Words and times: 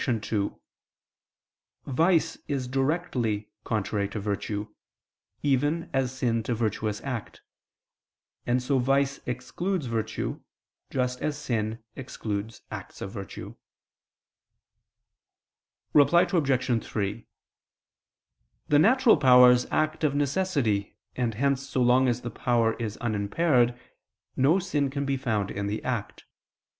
2: 0.03 0.59
Vice 1.85 2.35
is 2.47 2.67
directly 2.67 3.51
contrary 3.63 4.09
to 4.09 4.19
virtue, 4.19 4.67
even 5.43 5.91
as 5.93 6.11
sin 6.11 6.41
to 6.41 6.55
virtuous 6.55 7.01
act: 7.01 7.43
and 8.47 8.63
so 8.63 8.79
vice 8.79 9.19
excludes 9.27 9.85
virtue, 9.85 10.41
just 10.89 11.21
as 11.21 11.37
sin 11.37 11.83
excludes 11.95 12.63
acts 12.71 12.99
of 12.99 13.11
virtue. 13.11 13.53
Reply 15.93 16.23
Obj. 16.23 16.83
3: 16.83 17.27
The 18.69 18.79
natural 18.79 19.17
powers 19.17 19.67
act 19.69 20.03
of 20.03 20.15
necessity, 20.15 20.97
and 21.15 21.35
hence 21.35 21.69
so 21.69 21.79
long 21.79 22.07
as 22.07 22.21
the 22.21 22.31
power 22.31 22.73
is 22.79 22.97
unimpaired, 22.97 23.79
no 24.35 24.57
sin 24.57 24.89
can 24.89 25.05
be 25.05 25.15
found 25.15 25.51
in 25.51 25.67
the 25.67 25.83
act. 25.83 26.25